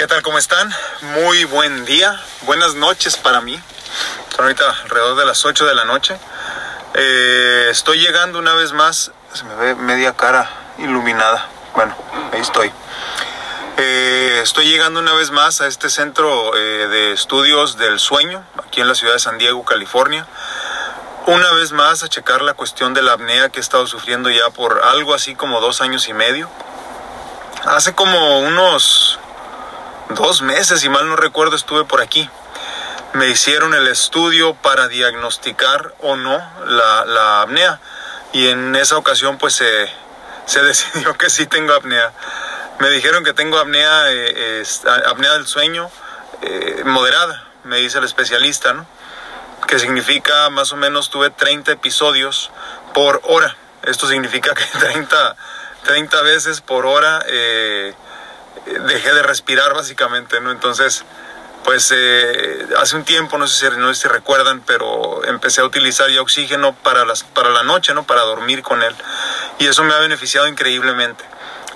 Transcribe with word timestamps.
¿Qué 0.00 0.06
tal? 0.06 0.22
¿Cómo 0.22 0.38
están? 0.38 0.72
Muy 1.02 1.44
buen 1.44 1.84
día, 1.84 2.18
buenas 2.46 2.74
noches 2.74 3.18
para 3.18 3.42
mí. 3.42 3.60
Son 4.34 4.46
ahorita 4.46 4.64
alrededor 4.84 5.14
de 5.18 5.26
las 5.26 5.44
8 5.44 5.66
de 5.66 5.74
la 5.74 5.84
noche. 5.84 6.16
Eh, 6.94 7.68
estoy 7.70 7.98
llegando 7.98 8.38
una 8.38 8.54
vez 8.54 8.72
más, 8.72 9.12
se 9.34 9.44
me 9.44 9.54
ve 9.56 9.74
media 9.74 10.16
cara 10.16 10.48
iluminada. 10.78 11.46
Bueno, 11.74 11.94
ahí 12.32 12.40
estoy. 12.40 12.72
Eh, 13.76 14.40
estoy 14.42 14.70
llegando 14.70 15.00
una 15.00 15.12
vez 15.12 15.32
más 15.32 15.60
a 15.60 15.66
este 15.66 15.90
centro 15.90 16.56
eh, 16.56 16.88
de 16.88 17.12
estudios 17.12 17.76
del 17.76 17.98
sueño, 17.98 18.42
aquí 18.56 18.80
en 18.80 18.88
la 18.88 18.94
ciudad 18.94 19.12
de 19.12 19.18
San 19.18 19.36
Diego, 19.36 19.66
California. 19.66 20.26
Una 21.26 21.52
vez 21.52 21.72
más 21.72 22.02
a 22.02 22.08
checar 22.08 22.40
la 22.40 22.54
cuestión 22.54 22.94
de 22.94 23.02
la 23.02 23.12
apnea 23.12 23.50
que 23.50 23.58
he 23.58 23.60
estado 23.60 23.86
sufriendo 23.86 24.30
ya 24.30 24.48
por 24.48 24.80
algo 24.82 25.12
así 25.12 25.34
como 25.34 25.60
dos 25.60 25.82
años 25.82 26.08
y 26.08 26.14
medio. 26.14 26.48
Hace 27.66 27.94
como 27.94 28.40
unos 28.40 29.19
dos 30.14 30.42
meses, 30.42 30.80
si 30.80 30.88
mal 30.88 31.08
no 31.08 31.16
recuerdo, 31.16 31.56
estuve 31.56 31.84
por 31.84 32.00
aquí. 32.00 32.28
Me 33.12 33.28
hicieron 33.28 33.74
el 33.74 33.88
estudio 33.88 34.54
para 34.54 34.88
diagnosticar 34.88 35.94
o 36.00 36.16
no 36.16 36.40
la, 36.66 37.42
apnea. 37.42 37.80
Y 38.32 38.48
en 38.48 38.76
esa 38.76 38.96
ocasión 38.96 39.38
pues 39.38 39.54
se, 39.54 39.88
se, 40.46 40.62
decidió 40.64 41.14
que 41.14 41.30
sí 41.30 41.46
tengo 41.46 41.74
apnea. 41.74 42.12
Me 42.78 42.88
dijeron 42.90 43.24
que 43.24 43.32
tengo 43.32 43.58
apnea, 43.58 44.04
eh, 44.08 44.62
apnea 45.06 45.32
del 45.32 45.46
sueño 45.46 45.90
eh, 46.42 46.82
moderada, 46.86 47.44
me 47.64 47.76
dice 47.76 47.98
el 47.98 48.04
especialista, 48.04 48.72
¿no? 48.72 48.86
Que 49.66 49.78
significa 49.78 50.48
más 50.48 50.72
o 50.72 50.76
menos 50.76 51.10
tuve 51.10 51.30
30 51.30 51.72
episodios 51.72 52.50
por 52.94 53.20
hora. 53.24 53.56
Esto 53.82 54.06
significa 54.08 54.54
que 54.54 54.64
30, 54.78 55.36
30 55.84 56.22
veces 56.22 56.60
por 56.60 56.86
hora 56.86 57.22
eh, 57.26 57.94
dejé 58.66 59.12
de 59.12 59.22
respirar 59.22 59.74
básicamente, 59.74 60.40
¿no? 60.40 60.50
Entonces, 60.50 61.04
pues 61.64 61.92
eh, 61.94 62.66
hace 62.78 62.96
un 62.96 63.04
tiempo, 63.04 63.36
no 63.38 63.46
sé, 63.46 63.70
si, 63.70 63.76
no 63.76 63.92
sé 63.92 64.02
si 64.02 64.08
recuerdan, 64.08 64.62
pero 64.66 65.24
empecé 65.24 65.60
a 65.60 65.64
utilizar 65.64 66.10
ya 66.10 66.22
oxígeno 66.22 66.74
para, 66.74 67.04
las, 67.04 67.22
para 67.22 67.50
la 67.50 67.62
noche, 67.62 67.94
¿no? 67.94 68.04
Para 68.04 68.22
dormir 68.22 68.62
con 68.62 68.82
él. 68.82 68.94
Y 69.58 69.66
eso 69.66 69.84
me 69.84 69.94
ha 69.94 69.98
beneficiado 69.98 70.48
increíblemente. 70.48 71.24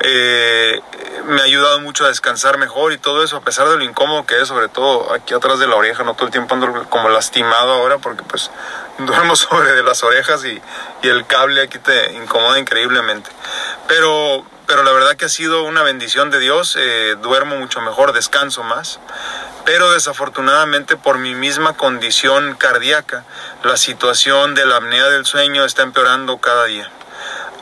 Eh, 0.00 0.81
me 1.27 1.41
ha 1.41 1.44
ayudado 1.44 1.81
mucho 1.81 2.05
a 2.05 2.09
descansar 2.09 2.59
mejor 2.59 2.92
y 2.92 2.98
todo 2.98 3.22
eso, 3.22 3.37
a 3.37 3.41
pesar 3.41 3.69
de 3.69 3.77
lo 3.77 3.84
incómodo 3.84 4.27
que 4.27 4.41
es, 4.41 4.48
sobre 4.48 4.69
todo 4.69 5.12
aquí 5.12 5.34
atrás 5.34 5.59
de 5.59 5.66
la 5.66 5.77
oreja, 5.77 6.03
no 6.03 6.14
todo 6.14 6.27
el 6.27 6.33
tiempo 6.33 6.55
ando 6.55 6.89
como 6.91 7.09
lastimado 7.09 7.72
ahora 7.72 7.98
porque 7.98 8.22
pues 8.25 8.50
duermo 8.98 9.37
sobre 9.37 9.72
de 9.72 9.83
las 9.83 10.03
orejas 10.03 10.44
y, 10.44 10.61
y 11.03 11.09
el 11.09 11.27
cable 11.27 11.62
aquí 11.62 11.78
te 11.78 12.12
incomoda 12.14 12.59
increíblemente. 12.59 13.31
Pero 13.87 14.44
pero 14.67 14.83
la 14.83 14.93
verdad 14.93 15.17
que 15.17 15.27
ha 15.27 15.29
sido 15.29 15.65
una 15.65 15.83
bendición 15.83 16.31
de 16.31 16.39
Dios, 16.39 16.77
eh, 16.79 17.17
duermo 17.20 17.57
mucho 17.57 17.81
mejor, 17.81 18.12
descanso 18.12 18.62
más, 18.62 19.01
pero 19.65 19.91
desafortunadamente 19.93 20.97
por 20.97 21.19
mi 21.19 21.34
misma 21.34 21.75
condición 21.75 22.55
cardíaca, 22.55 23.25
la 23.62 23.77
situación 23.77 24.55
de 24.55 24.67
la 24.67 24.77
apnea 24.77 25.09
del 25.09 25.27
sueño 25.27 25.65
está 25.65 25.83
empeorando 25.83 26.39
cada 26.39 26.65
día. 26.65 26.91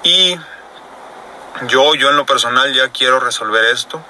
Y 0.03 0.37
yo, 1.69 1.95
yo 1.95 2.11
en 2.11 2.17
lo 2.17 2.27
personal 2.27 2.73
ya 2.73 2.89
quiero 2.89 3.21
resolver 3.21 3.65
esto, 3.67 4.03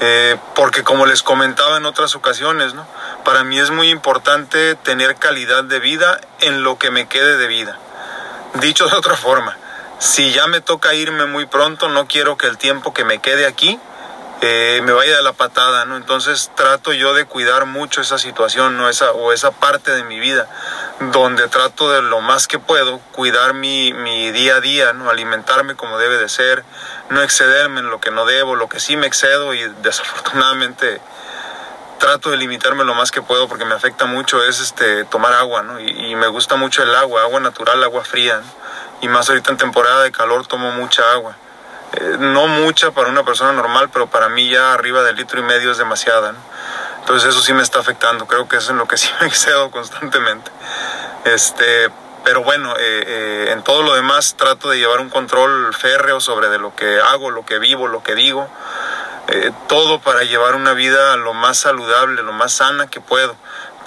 eh, 0.00 0.36
porque 0.54 0.84
como 0.84 1.06
les 1.06 1.22
comentaba 1.22 1.76
en 1.76 1.86
otras 1.86 2.14
ocasiones, 2.14 2.74
¿no? 2.74 2.86
para 3.24 3.44
mí 3.44 3.58
es 3.58 3.70
muy 3.70 3.90
importante 3.90 4.74
tener 4.76 5.16
calidad 5.16 5.64
de 5.64 5.80
vida 5.80 6.20
en 6.40 6.62
lo 6.62 6.78
que 6.78 6.90
me 6.90 7.08
quede 7.08 7.36
de 7.36 7.46
vida. 7.46 7.78
Dicho 8.54 8.88
de 8.88 8.96
otra 8.96 9.16
forma, 9.16 9.56
si 9.98 10.32
ya 10.32 10.46
me 10.46 10.60
toca 10.60 10.94
irme 10.94 11.26
muy 11.26 11.46
pronto, 11.46 11.88
no 11.88 12.06
quiero 12.06 12.36
que 12.36 12.46
el 12.46 12.58
tiempo 12.58 12.94
que 12.94 13.04
me 13.04 13.20
quede 13.20 13.46
aquí 13.46 13.78
eh, 14.40 14.80
me 14.84 14.92
vaya 14.92 15.16
de 15.16 15.22
la 15.22 15.32
patada, 15.32 15.84
¿no? 15.84 15.96
Entonces 15.96 16.52
trato 16.54 16.92
yo 16.92 17.12
de 17.12 17.24
cuidar 17.24 17.66
mucho 17.66 18.00
esa 18.00 18.18
situación, 18.18 18.76
¿no? 18.76 18.88
Esa, 18.88 19.10
o 19.10 19.32
esa 19.32 19.50
parte 19.50 19.90
de 19.90 20.04
mi 20.04 20.20
vida, 20.20 20.48
donde 21.12 21.48
trato 21.48 21.90
de 21.90 22.02
lo 22.02 22.20
más 22.20 22.46
que 22.46 22.60
puedo 22.60 23.00
cuidar 23.12 23.54
mi, 23.54 23.92
mi 23.92 24.30
día 24.30 24.56
a 24.56 24.60
día, 24.60 24.92
¿no? 24.92 25.10
Alimentarme 25.10 25.74
como 25.74 25.98
debe 25.98 26.18
de 26.18 26.28
ser, 26.28 26.62
no 27.10 27.20
excederme 27.20 27.80
en 27.80 27.90
lo 27.90 28.00
que 28.00 28.12
no 28.12 28.26
debo, 28.26 28.54
lo 28.54 28.68
que 28.68 28.78
sí 28.78 28.96
me 28.96 29.08
excedo 29.08 29.54
y 29.54 29.68
desafortunadamente 29.82 31.00
trato 31.98 32.30
de 32.30 32.36
limitarme 32.36 32.84
lo 32.84 32.94
más 32.94 33.10
que 33.10 33.22
puedo 33.22 33.48
porque 33.48 33.64
me 33.64 33.74
afecta 33.74 34.06
mucho 34.06 34.44
es 34.44 34.60
este 34.60 35.04
tomar 35.06 35.32
agua, 35.32 35.62
¿no? 35.62 35.80
Y, 35.80 36.12
y 36.12 36.14
me 36.14 36.28
gusta 36.28 36.54
mucho 36.54 36.84
el 36.84 36.94
agua, 36.94 37.22
agua 37.22 37.40
natural, 37.40 37.82
agua 37.82 38.04
fría, 38.04 38.38
¿no? 38.38 38.67
Y 39.00 39.08
más 39.08 39.28
ahorita 39.28 39.52
en 39.52 39.56
temporada 39.56 40.02
de 40.02 40.12
calor 40.12 40.46
tomo 40.46 40.70
mucha 40.72 41.02
agua. 41.12 41.36
Eh, 41.92 42.16
no 42.18 42.46
mucha 42.48 42.90
para 42.90 43.08
una 43.08 43.24
persona 43.24 43.52
normal, 43.52 43.88
pero 43.90 44.08
para 44.08 44.28
mí 44.28 44.48
ya 44.50 44.72
arriba 44.74 45.02
del 45.02 45.16
litro 45.16 45.40
y 45.40 45.42
medio 45.42 45.70
es 45.70 45.78
demasiada. 45.78 46.34
Entonces 47.00 47.30
eso 47.30 47.40
sí 47.40 47.52
me 47.52 47.62
está 47.62 47.78
afectando, 47.78 48.26
creo 48.26 48.48
que 48.48 48.56
es 48.56 48.68
en 48.68 48.78
lo 48.78 48.86
que 48.86 48.96
sí 48.98 49.08
me 49.20 49.26
excedo 49.26 49.70
constantemente. 49.70 50.50
Este, 51.24 51.90
pero 52.24 52.42
bueno, 52.42 52.74
eh, 52.76 53.04
eh, 53.06 53.48
en 53.52 53.62
todo 53.62 53.82
lo 53.82 53.94
demás 53.94 54.34
trato 54.36 54.68
de 54.70 54.78
llevar 54.78 55.00
un 55.00 55.08
control 55.08 55.74
férreo 55.74 56.20
sobre 56.20 56.48
de 56.48 56.58
lo 56.58 56.74
que 56.74 57.00
hago, 57.00 57.30
lo 57.30 57.46
que 57.46 57.58
vivo, 57.58 57.88
lo 57.88 58.02
que 58.02 58.14
digo. 58.14 58.48
todo 59.66 60.00
para 60.00 60.22
llevar 60.22 60.54
una 60.54 60.72
vida 60.72 61.16
lo 61.16 61.34
más 61.34 61.58
saludable, 61.58 62.22
lo 62.22 62.32
más 62.32 62.52
sana 62.52 62.86
que 62.86 63.00
puedo 63.00 63.36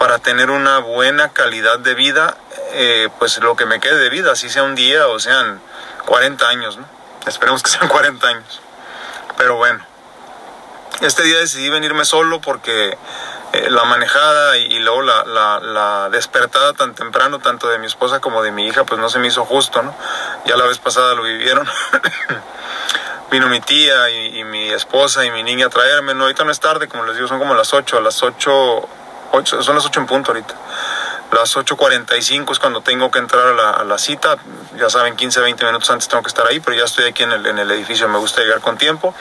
para 0.02 0.18
tener 0.18 0.50
una 0.50 0.80
buena 0.80 1.30
calidad 1.30 1.78
de 1.78 1.94
vida, 1.94 2.36
eh, 2.74 3.09
pues 3.20 3.38
lo 3.40 3.56
que 3.56 3.66
me 3.66 3.80
quede 3.80 3.98
de 3.98 4.09
vida, 4.09 4.32
así 4.32 4.50
sea 4.50 4.64
un 4.64 4.76
día 4.76 5.08
o 5.08 5.20
sean 5.20 5.62
40 6.06 6.48
años, 6.48 6.78
¿no? 6.78 6.86
Esperemos 7.28 7.64
que 7.64 7.70
sean 7.72 7.88
40 7.88 8.28
años. 8.28 8.62
Pero 9.38 9.56
bueno, 9.58 9.84
este 11.02 11.24
día 11.24 11.38
decidí 11.38 11.70
venirme 11.70 12.06
solo 12.06 12.42
porque 12.42 12.98
eh, 13.54 13.70
la 13.70 13.84
manejada 13.86 14.58
y, 14.58 14.80
luego 14.80 15.02
la, 15.02 15.24
la, 15.26 16.09
despertada 16.09 16.74
tan 16.74 16.94
temprano, 16.94 17.40
tanto 17.40 17.68
de 17.68 17.80
mi 17.80 17.88
esposa 17.88 18.20
como 18.20 18.44
de 18.44 18.52
mi 18.52 18.68
hija, 18.68 18.84
pues 18.84 19.00
no 19.00 19.09
se 19.09 19.20
me 19.20 19.28
hizo 19.28 19.46
justo, 19.46 19.82
¿no? 19.82 19.96
Ya 20.46 20.56
la 20.58 20.66
vez 20.66 20.78
pasada 20.78 21.16
lo 21.16 21.24
vivieron. 21.24 21.68
Vino 23.32 23.48
mi 23.48 23.62
tía 23.62 24.09
y, 24.09 24.40
y, 24.40 24.44
mi 24.44 24.70
esposa 24.70 25.26
y 25.26 25.32
mi 25.32 25.42
niña 25.42 25.68
a 25.68 25.70
traerme, 25.70 26.14
no, 26.14 26.24
ahorita 26.24 26.44
no 26.44 26.52
es 26.52 26.59
tarde, 26.59 26.88
como 26.90 27.06
les 27.06 27.16
digo, 27.16 27.28
son 27.28 27.40
como 27.40 27.56
las 27.56 27.74
8, 27.74 27.98
a 27.98 28.02
las 28.02 28.22
8 28.22 28.90
son 29.46 29.76
las 29.76 29.86
8 29.86 30.00
en 30.00 30.06
punto 30.06 30.32
ahorita. 30.32 30.53
Las 31.31 31.56
8.45 31.56 32.52
es 32.52 32.59
cuando 32.59 32.81
tengo 32.81 33.09
que 33.09 33.19
entrar 33.19 33.47
a 33.47 33.53
la, 33.53 33.69
a 33.69 33.84
la, 33.86 33.97
cita. 33.97 34.38
Ya 34.78 34.90
saben, 34.90 35.16
15, 35.16 35.40
20 35.40 35.66
minutos 35.66 35.90
antes 35.90 36.09
tengo 36.09 36.22
que 36.24 36.28
estar 36.28 36.46
ahí, 36.46 36.59
pero 36.59 36.75
ya 36.75 36.84
estoy 36.84 37.06
aquí 37.06 37.24
en 37.24 37.31
el, 37.31 37.46
en 37.46 37.58
el 37.58 37.72
edificio. 37.72 38.09
Me 38.09 38.18
gusta 38.18 38.42
llegar 38.42 38.59
con 38.59 38.78
tiempo. 38.78 39.16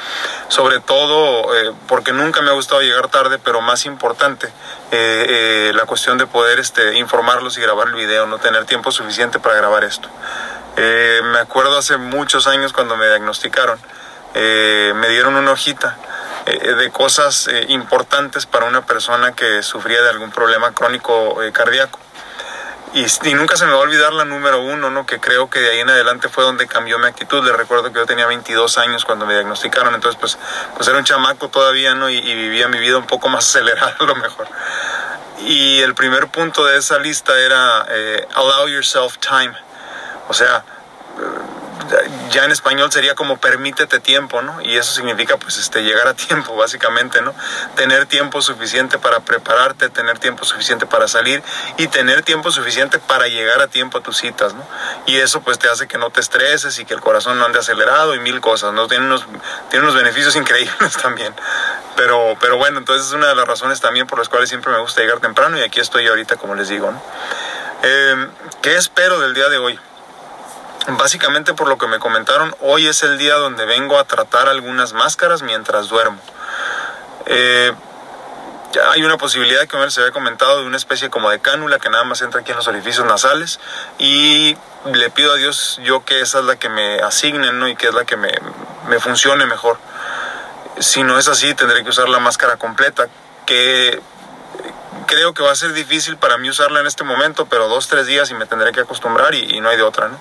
Sobre 0.48 0.80
todo 0.80 1.54
eh, 1.54 1.72
porque 1.86 2.12
nunca 2.12 2.42
me 2.42 2.50
ha 2.50 2.54
gustado 2.54 2.80
llegar 2.80 3.08
tarde, 3.08 3.38
pero 3.38 3.60
más 3.60 3.86
importante, 3.86 4.48
eh, 4.90 5.26
eh, 5.70 5.72
la 5.72 5.86
cuestión 5.86 6.18
de 6.18 6.26
poder 6.26 6.58
este, 6.58 6.98
informarlos 6.98 7.56
y 7.58 7.60
grabar 7.60 7.86
el 7.86 7.94
video, 7.94 8.26
no 8.26 8.38
tener 8.38 8.64
tiempo 8.64 8.90
suficiente 8.90 9.38
para 9.38 9.54
grabar 9.54 9.84
esto. 9.84 10.08
me 10.76 11.38
acuerdo 11.38 11.78
hace 11.78 11.96
muchos 11.96 12.48
años 12.48 12.72
cuando 12.72 12.96
me 12.96 13.06
diagnosticaron, 13.06 13.78
me 14.34 15.08
dieron 15.08 15.36
una 15.36 15.52
hojita 15.52 15.96
eh, 16.52 16.74
de 16.74 16.90
cosas 16.90 17.48
eh, 17.48 17.66
importantes 17.68 18.46
para 18.46 18.66
una 18.66 18.84
persona 18.84 19.32
que 19.32 19.62
sufría 19.62 20.02
de 20.02 20.10
algún 20.10 20.30
problema 20.30 20.72
crónico 20.72 21.42
eh, 21.42 21.52
cardíaco. 21.52 21.98
Y, 22.92 23.06
nunca 23.34 23.56
se 23.56 23.66
me 23.66 23.72
va 23.72 23.78
a 23.78 23.82
olvidar 23.82 24.12
la 24.12 24.24
número 24.24 24.60
uno, 24.60 24.90
¿no? 24.90 25.06
que 25.06 25.20
creo 25.20 25.48
que 25.48 25.60
de 25.60 25.70
ahí 25.70 25.78
en 25.78 25.90
adelante 25.90 26.28
fue 26.28 26.42
donde 26.42 26.66
cambió 26.66 26.98
mi 26.98 27.06
actitud. 27.06 27.44
Les 27.44 27.54
recuerdo 27.54 27.92
que 27.92 28.00
yo 28.00 28.06
tenía 28.06 28.26
22 28.26 28.78
años 28.78 29.04
cuando 29.04 29.26
me 29.26 29.34
diagnosticaron, 29.34 29.94
entonces 29.94 30.18
pues, 30.18 30.38
pues 30.74 30.88
era 30.88 30.98
un 30.98 31.04
chamaco 31.04 31.48
todavía 31.48 31.94
¿no? 31.94 32.10
y, 32.10 32.20
vivía 32.20 32.66
mi 32.66 32.78
vida 32.78 32.98
un 32.98 33.06
poco 33.06 33.28
más 33.28 33.44
acelerada 33.48 33.94
a 33.98 34.04
lo 34.04 34.16
mejor. 34.16 34.48
Y 35.46 35.80
el 35.80 35.94
primer 35.94 36.28
punto 36.28 36.64
de 36.66 36.78
esa 36.78 36.98
lista 36.98 37.38
era 37.38 37.86
allow 38.34 38.66
yourself 38.66 39.18
time. 39.18 39.54
O 40.28 40.34
sea, 40.34 40.64
ya 42.30 42.44
en 42.44 42.50
español 42.50 42.90
sería 42.92 43.14
como 43.14 43.38
permítete 43.38 44.00
tiempo, 44.00 44.42
¿no? 44.42 44.60
Y 44.62 44.76
eso 44.76 44.92
significa 44.92 45.36
pues 45.36 45.56
este 45.58 45.82
llegar 45.82 46.06
a 46.08 46.14
tiempo 46.14 46.56
básicamente, 46.56 47.20
¿no? 47.22 47.34
Tener 47.76 48.06
tiempo 48.06 48.42
suficiente 48.42 48.98
para 48.98 49.20
prepararte, 49.20 49.88
tener 49.88 50.18
tiempo 50.18 50.44
suficiente 50.44 50.86
para 50.86 51.08
salir 51.08 51.42
y 51.76 51.88
tener 51.88 52.22
tiempo 52.22 52.50
suficiente 52.50 52.98
para 52.98 53.28
llegar 53.28 53.60
a 53.60 53.66
tiempo 53.66 53.98
a 53.98 54.02
tus 54.02 54.18
citas, 54.18 54.54
¿no? 54.54 54.66
Y 55.06 55.16
eso 55.16 55.40
pues 55.40 55.58
te 55.58 55.68
hace 55.68 55.88
que 55.88 55.98
no 55.98 56.10
te 56.10 56.20
estreses 56.20 56.78
y 56.78 56.84
que 56.84 56.94
el 56.94 57.00
corazón 57.00 57.38
no 57.38 57.44
ande 57.44 57.58
acelerado 57.58 58.14
y 58.14 58.20
mil 58.20 58.40
cosas, 58.40 58.72
¿no? 58.72 58.86
Tiene 58.86 59.06
unos, 59.06 59.26
tiene 59.70 59.84
unos 59.84 59.96
beneficios 59.96 60.36
increíbles 60.36 60.96
también. 61.02 61.34
Pero, 61.96 62.36
pero 62.40 62.56
bueno, 62.56 62.78
entonces 62.78 63.08
es 63.08 63.12
una 63.12 63.26
de 63.26 63.34
las 63.34 63.46
razones 63.46 63.80
también 63.80 64.06
por 64.06 64.18
las 64.18 64.28
cuales 64.28 64.48
siempre 64.48 64.72
me 64.72 64.78
gusta 64.78 65.00
llegar 65.00 65.20
temprano 65.20 65.58
y 65.58 65.62
aquí 65.62 65.80
estoy 65.80 66.06
ahorita 66.06 66.36
como 66.36 66.54
les 66.54 66.68
digo, 66.68 66.90
¿no? 66.90 67.02
Eh, 67.82 68.28
¿Qué 68.62 68.76
espero 68.76 69.18
del 69.20 69.34
día 69.34 69.48
de 69.48 69.58
hoy? 69.58 69.78
Básicamente 70.96 71.54
por 71.54 71.68
lo 71.68 71.78
que 71.78 71.86
me 71.86 71.98
comentaron, 71.98 72.54
hoy 72.60 72.86
es 72.86 73.02
el 73.02 73.18
día 73.18 73.34
donde 73.34 73.64
vengo 73.64 73.98
a 73.98 74.04
tratar 74.04 74.48
algunas 74.48 74.92
máscaras 74.92 75.42
mientras 75.42 75.88
duermo. 75.88 76.18
Eh, 77.26 77.72
hay 78.90 79.02
una 79.02 79.16
posibilidad 79.16 79.66
que 79.66 79.90
se 79.90 80.00
había 80.00 80.12
comentado 80.12 80.60
de 80.60 80.66
una 80.66 80.76
especie 80.76 81.10
como 81.10 81.30
de 81.30 81.40
cánula 81.40 81.78
que 81.78 81.90
nada 81.90 82.04
más 82.04 82.22
entra 82.22 82.40
aquí 82.40 82.52
en 82.52 82.56
los 82.56 82.68
orificios 82.68 83.04
nasales 83.04 83.58
y 83.98 84.56
le 84.92 85.10
pido 85.10 85.32
a 85.32 85.36
Dios 85.36 85.80
yo 85.82 86.04
que 86.04 86.20
esa 86.20 86.38
es 86.38 86.44
la 86.44 86.56
que 86.56 86.68
me 86.68 87.00
asignen 87.00 87.58
¿no? 87.58 87.68
y 87.68 87.76
que 87.76 87.88
es 87.88 87.94
la 87.94 88.04
que 88.04 88.16
me, 88.16 88.32
me 88.88 89.00
funcione 89.00 89.46
mejor. 89.46 89.78
Si 90.78 91.02
no 91.02 91.18
es 91.18 91.28
así, 91.28 91.52
tendré 91.54 91.82
que 91.82 91.90
usar 91.90 92.08
la 92.08 92.20
máscara 92.20 92.56
completa, 92.56 93.08
que 93.44 94.00
creo 95.06 95.34
que 95.34 95.42
va 95.42 95.50
a 95.50 95.56
ser 95.56 95.72
difícil 95.72 96.16
para 96.16 96.38
mí 96.38 96.48
usarla 96.48 96.80
en 96.80 96.86
este 96.86 97.04
momento, 97.04 97.46
pero 97.46 97.68
dos, 97.68 97.88
tres 97.88 98.06
días 98.06 98.30
y 98.30 98.34
me 98.34 98.46
tendré 98.46 98.72
que 98.72 98.80
acostumbrar 98.80 99.34
y, 99.34 99.56
y 99.56 99.60
no 99.60 99.68
hay 99.68 99.76
de 99.76 99.82
otra, 99.82 100.08
¿no? 100.08 100.18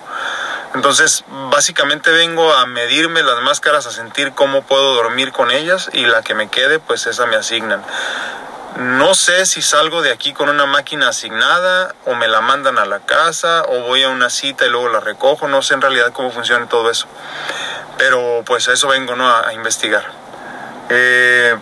Entonces, 0.74 1.24
básicamente 1.50 2.10
vengo 2.12 2.52
a 2.54 2.66
medirme 2.66 3.22
las 3.22 3.40
máscaras, 3.42 3.86
a 3.86 3.90
sentir 3.90 4.32
cómo 4.32 4.62
puedo 4.62 4.94
dormir 4.94 5.32
con 5.32 5.50
ellas 5.50 5.90
y 5.92 6.06
la 6.06 6.22
que 6.22 6.34
me 6.34 6.48
quede, 6.48 6.78
pues 6.78 7.06
esa 7.06 7.26
me 7.26 7.36
asignan. 7.36 7.82
No 8.76 9.14
sé 9.14 9.46
si 9.46 9.62
salgo 9.62 10.00
de 10.00 10.12
aquí 10.12 10.32
con 10.32 10.48
una 10.48 10.66
máquina 10.66 11.08
asignada 11.08 11.94
o 12.06 12.14
me 12.14 12.28
la 12.28 12.40
mandan 12.40 12.78
a 12.78 12.86
la 12.86 13.00
casa 13.00 13.64
o 13.66 13.80
voy 13.80 14.04
a 14.04 14.10
una 14.10 14.30
cita 14.30 14.64
y 14.64 14.70
luego 14.70 14.88
la 14.88 15.00
recojo. 15.00 15.48
No 15.48 15.60
sé 15.60 15.74
en 15.74 15.80
realidad 15.80 16.12
cómo 16.12 16.30
funciona 16.30 16.66
todo 16.66 16.88
eso. 16.88 17.08
Pero 17.98 18.44
pues 18.46 18.68
a 18.68 18.72
eso 18.72 18.86
vengo 18.88 19.16
¿no? 19.16 19.28
a, 19.28 19.48
a 19.48 19.52
investigar. 19.52 20.04
Eh, 20.88 21.56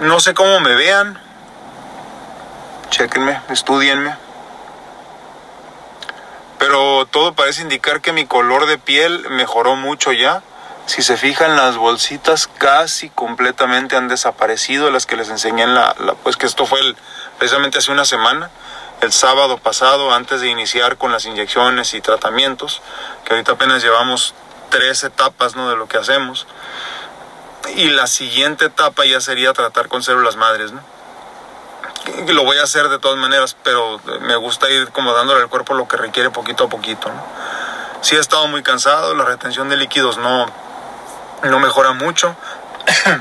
no 0.00 0.18
sé 0.18 0.34
cómo 0.34 0.58
me 0.58 0.74
vean. 0.74 1.20
Chequenme, 2.90 3.40
estudienme. 3.48 4.16
Pero 6.60 7.06
todo 7.06 7.32
parece 7.32 7.62
indicar 7.62 8.02
que 8.02 8.12
mi 8.12 8.26
color 8.26 8.66
de 8.66 8.76
piel 8.76 9.26
mejoró 9.30 9.76
mucho 9.76 10.12
ya. 10.12 10.42
Si 10.84 11.00
se 11.00 11.16
fijan, 11.16 11.56
las 11.56 11.78
bolsitas 11.78 12.46
casi 12.46 13.08
completamente 13.08 13.96
han 13.96 14.08
desaparecido, 14.08 14.90
las 14.90 15.06
que 15.06 15.16
les 15.16 15.30
enseñé 15.30 15.62
en 15.62 15.74
la, 15.74 15.94
pues 16.22 16.36
que 16.36 16.44
esto 16.44 16.66
fue 16.66 16.80
el, 16.80 16.96
precisamente 17.38 17.78
hace 17.78 17.90
una 17.90 18.04
semana, 18.04 18.50
el 19.00 19.10
sábado 19.10 19.56
pasado, 19.56 20.12
antes 20.12 20.42
de 20.42 20.48
iniciar 20.48 20.98
con 20.98 21.12
las 21.12 21.24
inyecciones 21.24 21.94
y 21.94 22.02
tratamientos, 22.02 22.82
que 23.24 23.32
ahorita 23.32 23.52
apenas 23.52 23.82
llevamos 23.82 24.34
tres 24.68 25.02
etapas 25.02 25.56
¿no? 25.56 25.70
de 25.70 25.76
lo 25.76 25.88
que 25.88 25.96
hacemos. 25.96 26.46
Y 27.74 27.88
la 27.88 28.06
siguiente 28.06 28.66
etapa 28.66 29.06
ya 29.06 29.22
sería 29.22 29.54
tratar 29.54 29.88
con 29.88 30.02
células 30.02 30.36
madres, 30.36 30.72
¿no? 30.72 30.82
Lo 32.28 32.44
voy 32.44 32.58
a 32.58 32.62
hacer 32.62 32.88
de 32.88 32.98
todas 32.98 33.18
maneras, 33.18 33.56
pero 33.62 34.00
me 34.20 34.36
gusta 34.36 34.68
ir 34.70 34.90
como 34.90 35.12
dándole 35.12 35.42
al 35.42 35.48
cuerpo 35.48 35.74
lo 35.74 35.88
que 35.88 35.96
requiere 35.96 36.30
poquito 36.30 36.64
a 36.64 36.68
poquito. 36.68 37.08
¿no? 37.08 37.22
Sí 38.00 38.16
he 38.16 38.18
estado 38.18 38.46
muy 38.48 38.62
cansado, 38.62 39.14
la 39.14 39.24
retención 39.24 39.68
de 39.68 39.76
líquidos 39.76 40.18
no, 40.18 40.46
no 41.42 41.58
mejora 41.60 41.92
mucho, 41.92 42.34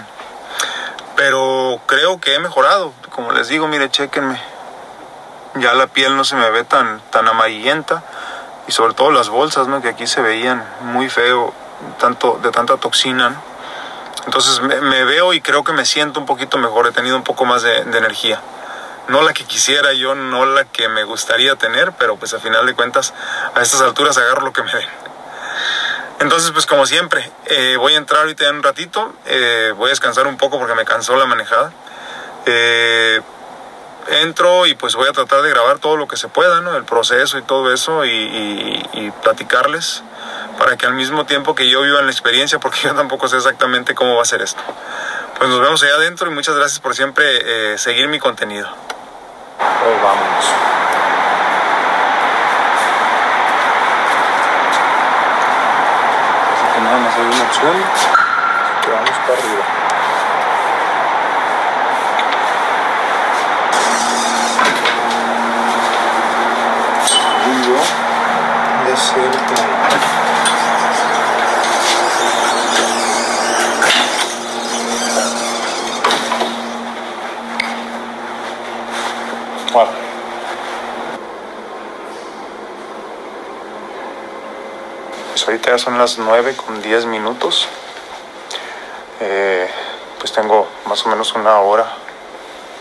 pero 1.15 1.79
creo 1.85 2.19
que 2.19 2.35
he 2.35 2.39
mejorado. 2.39 2.93
Como 3.11 3.31
les 3.31 3.47
digo, 3.49 3.67
mire, 3.67 3.89
chequenme. 3.89 4.41
Ya 5.55 5.73
la 5.73 5.87
piel 5.87 6.15
no 6.15 6.23
se 6.23 6.35
me 6.35 6.49
ve 6.51 6.63
tan, 6.63 7.01
tan 7.09 7.27
amarillenta 7.27 8.03
y 8.67 8.71
sobre 8.71 8.93
todo 8.93 9.11
las 9.11 9.29
bolsas, 9.29 9.67
¿no? 9.67 9.81
que 9.81 9.89
aquí 9.89 10.05
se 10.05 10.21
veían 10.21 10.63
muy 10.81 11.09
feo, 11.09 11.53
tanto, 11.99 12.39
de 12.41 12.51
tanta 12.51 12.77
toxina. 12.77 13.31
¿no? 13.31 13.41
Entonces 14.25 14.61
me, 14.61 14.79
me, 14.79 15.03
veo 15.05 15.33
y 15.33 15.41
creo 15.41 15.63
que 15.63 15.73
me 15.73 15.85
siento 15.85 16.19
un 16.19 16.27
poquito 16.27 16.57
mejor, 16.59 16.87
he 16.87 16.91
tenido 16.91 17.17
un 17.17 17.23
poco 17.23 17.45
más 17.45 17.63
de, 17.63 17.83
de 17.83 17.97
energía 17.97 18.39
no 19.09 19.23
la 19.23 19.33
que 19.33 19.43
quisiera 19.43 19.91
yo, 19.93 20.15
no 20.15 20.45
la 20.45 20.65
que 20.65 20.87
me 20.87 21.03
gustaría 21.03 21.55
tener, 21.55 21.93
pero 21.97 22.17
pues 22.17 22.33
a 22.33 22.39
final 22.39 22.65
de 22.65 22.75
cuentas 22.75 23.13
a 23.55 23.61
estas 23.61 23.81
alturas 23.81 24.17
agarro 24.17 24.41
lo 24.43 24.53
que 24.53 24.63
me 24.63 24.71
den. 24.71 24.87
Entonces 26.19 26.51
pues 26.51 26.65
como 26.65 26.85
siempre, 26.85 27.29
eh, 27.47 27.75
voy 27.77 27.95
a 27.95 27.97
entrar 27.97 28.21
ahorita 28.21 28.47
en 28.47 28.57
un 28.57 28.63
ratito, 28.63 29.13
eh, 29.25 29.73
voy 29.75 29.87
a 29.87 29.89
descansar 29.89 30.27
un 30.27 30.37
poco 30.37 30.59
porque 30.59 30.75
me 30.75 30.85
cansó 30.85 31.15
la 31.15 31.25
manejada. 31.25 31.71
Eh, 32.45 33.21
entro 34.21 34.65
y 34.65 34.75
pues 34.75 34.95
voy 34.95 35.07
a 35.07 35.11
tratar 35.11 35.41
de 35.41 35.49
grabar 35.49 35.79
todo 35.79 35.97
lo 35.97 36.07
que 36.07 36.17
se 36.17 36.27
pueda, 36.27 36.61
¿no? 36.61 36.75
El 36.75 36.83
proceso 36.83 37.37
y 37.37 37.41
todo 37.41 37.73
eso 37.73 38.05
y, 38.05 39.13
platicarles 39.23 40.03
para 40.57 40.77
que 40.77 40.85
al 40.85 40.93
mismo 40.93 41.25
tiempo 41.25 41.55
que 41.55 41.69
yo 41.69 41.81
viva 41.81 42.01
la 42.01 42.11
experiencia, 42.11 42.59
porque 42.61 42.79
yo 42.83 42.93
tampoco 42.93 43.27
sé 43.27 43.37
exactamente 43.37 43.95
cómo 43.95 44.15
va 44.15 44.21
a 44.21 44.25
ser 44.25 44.41
esto. 44.41 44.61
Pues 45.37 45.49
nos 45.49 45.61
vemos 45.61 45.81
allá 45.83 45.95
adentro 45.95 46.29
y 46.29 46.33
muchas 46.33 46.55
gracias 46.55 46.79
por 46.79 46.95
siempre 46.95 47.77
seguir 47.77 48.07
mi 48.07 48.19
contenido. 48.19 48.69
Hoy 49.89 49.95
vámonos. 50.03 50.45
Así 56.53 56.65
que 56.75 56.81
nada 56.81 56.97
más 56.99 57.15
hay 57.15 57.25
una 57.25 57.43
opción. 57.43 57.77
Que 58.83 58.91
vamos 58.91 59.17
para 59.25 59.33
arriba. 59.33 59.63
Según 67.07 67.57
yo, 67.63 67.77
es 68.93 69.13
el 69.15 69.49
Bueno. 79.71 79.91
Pues 85.29 85.45
ahorita 85.45 85.71
ya 85.71 85.77
son 85.77 85.97
las 85.97 86.17
9 86.17 86.55
con 86.55 86.81
10 86.81 87.05
minutos. 87.05 87.67
Eh, 89.19 89.69
pues 90.17 90.31
tengo 90.31 90.67
más 90.85 91.05
o 91.05 91.09
menos 91.09 91.33
una 91.33 91.59
hora 91.59 91.87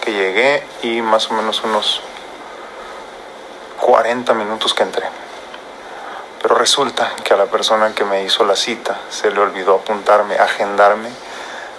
que 0.02 0.12
llegué 0.12 0.66
y 0.82 1.02
más 1.02 1.30
o 1.30 1.34
menos 1.34 1.62
unos 1.62 2.00
40 3.80 4.32
minutos 4.34 4.72
que 4.72 4.82
entré. 4.82 5.06
Pero 6.40 6.54
resulta 6.54 7.12
que 7.22 7.34
a 7.34 7.36
la 7.36 7.46
persona 7.46 7.94
que 7.94 8.04
me 8.04 8.24
hizo 8.24 8.44
la 8.44 8.56
cita 8.56 8.98
se 9.10 9.30
le 9.30 9.40
olvidó 9.40 9.74
apuntarme, 9.74 10.36
agendarme 10.36 11.10